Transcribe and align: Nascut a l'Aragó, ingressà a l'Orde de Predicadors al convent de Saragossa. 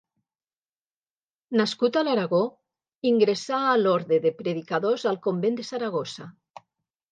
Nascut 1.61 1.99
a 2.01 2.03
l'Aragó, 2.07 2.39
ingressà 3.11 3.61
a 3.67 3.77
l'Orde 3.83 4.21
de 4.27 4.35
Predicadors 4.43 5.07
al 5.15 5.23
convent 5.29 5.63
de 5.63 5.71
Saragossa. 5.71 6.31